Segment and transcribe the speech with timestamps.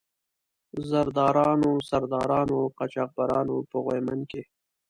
[0.89, 4.41] زردارانو، سردارانو او قاچاق برانو په غويمند کې.